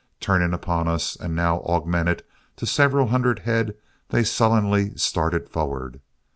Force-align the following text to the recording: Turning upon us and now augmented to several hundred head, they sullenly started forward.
Turning 0.19 0.51
upon 0.51 0.87
us 0.87 1.15
and 1.15 1.35
now 1.35 1.59
augmented 1.61 2.23
to 2.55 2.65
several 2.65 3.09
hundred 3.09 3.37
head, 3.37 3.75
they 4.09 4.23
sullenly 4.23 4.97
started 4.97 5.47
forward. 5.47 6.01